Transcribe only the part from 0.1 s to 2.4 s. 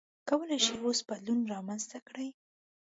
کولای شئ اوس بدلون رامنځته کړئ.